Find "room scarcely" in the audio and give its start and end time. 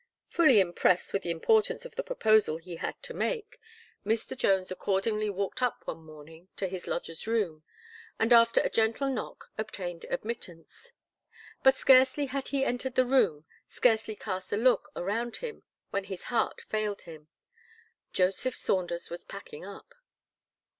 13.05-14.15